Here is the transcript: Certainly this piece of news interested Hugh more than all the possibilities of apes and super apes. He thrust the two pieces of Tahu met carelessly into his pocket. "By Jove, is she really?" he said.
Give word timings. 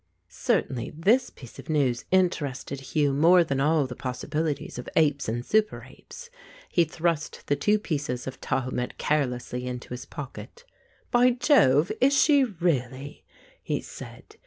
Certainly 0.29 0.93
this 0.97 1.29
piece 1.29 1.59
of 1.59 1.69
news 1.69 2.05
interested 2.09 2.81
Hugh 2.81 3.13
more 3.13 3.43
than 3.43 3.59
all 3.59 3.85
the 3.85 3.95
possibilities 3.95 4.79
of 4.79 4.89
apes 4.95 5.29
and 5.29 5.45
super 5.45 5.83
apes. 5.87 6.31
He 6.69 6.85
thrust 6.85 7.45
the 7.45 7.55
two 7.55 7.77
pieces 7.77 8.25
of 8.25 8.41
Tahu 8.41 8.71
met 8.71 8.97
carelessly 8.97 9.67
into 9.67 9.89
his 9.89 10.05
pocket. 10.05 10.63
"By 11.11 11.29
Jove, 11.29 11.91
is 12.01 12.19
she 12.19 12.45
really?" 12.45 13.25
he 13.61 13.79
said. 13.79 14.37